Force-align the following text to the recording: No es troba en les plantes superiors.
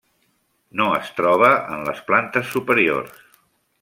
No 0.79 0.87
es 1.01 1.11
troba 1.19 1.51
en 1.75 1.85
les 1.91 2.01
plantes 2.09 2.49
superiors. 2.55 3.21